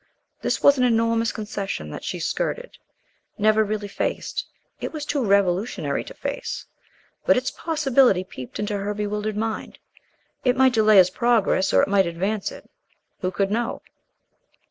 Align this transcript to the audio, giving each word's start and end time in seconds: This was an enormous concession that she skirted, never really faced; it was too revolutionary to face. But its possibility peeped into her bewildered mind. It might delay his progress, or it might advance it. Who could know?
This 0.41 0.63
was 0.63 0.79
an 0.79 0.83
enormous 0.83 1.31
concession 1.31 1.91
that 1.91 2.03
she 2.03 2.17
skirted, 2.19 2.79
never 3.37 3.63
really 3.63 3.87
faced; 3.87 4.47
it 4.79 4.91
was 4.91 5.05
too 5.05 5.23
revolutionary 5.23 6.03
to 6.05 6.15
face. 6.15 6.65
But 7.23 7.37
its 7.37 7.51
possibility 7.51 8.23
peeped 8.23 8.57
into 8.57 8.79
her 8.79 8.95
bewildered 8.95 9.37
mind. 9.37 9.77
It 10.43 10.57
might 10.57 10.73
delay 10.73 10.97
his 10.97 11.11
progress, 11.11 11.71
or 11.71 11.83
it 11.83 11.87
might 11.87 12.07
advance 12.07 12.51
it. 12.51 12.67
Who 13.19 13.29
could 13.29 13.51
know? 13.51 13.83